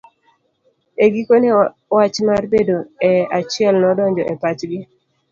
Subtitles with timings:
[1.03, 1.49] E gikone
[1.97, 2.77] wach mar bedo
[3.09, 4.79] e achiel nodonjo e pachgi.